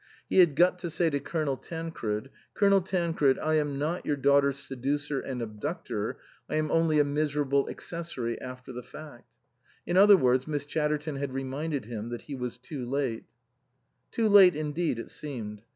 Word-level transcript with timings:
He 0.27 0.39
had 0.39 0.55
got 0.55 0.79
to 0.79 0.89
say 0.89 1.11
to 1.11 1.19
Colonel 1.19 1.57
Tancred," 1.57 2.31
Colonel 2.55 2.81
Tancred, 2.81 3.37
I 3.37 3.57
am 3.57 3.77
not 3.77 4.03
your 4.03 4.15
daughter's 4.15 4.57
seducer 4.57 5.19
and 5.19 5.43
abductor; 5.43 6.17
I 6.49 6.55
am 6.55 6.71
only 6.71 6.97
a 6.97 7.03
miserable 7.03 7.69
accessory 7.69 8.41
after 8.41 8.73
the 8.73 8.81
fact." 8.81 9.29
In 9.85 9.97
other 9.97 10.17
words, 10.17 10.47
Miss 10.47 10.65
Chatterton 10.65 11.17
had 11.17 11.35
reminded 11.35 11.85
him 11.85 12.09
that 12.09 12.23
he 12.23 12.33
was 12.33 12.57
too 12.57 12.83
late. 12.83 13.25
Too 14.11 14.27
late 14.27 14.55
indeed, 14.55 14.97
it 14.97 15.11
seemed. 15.11 15.61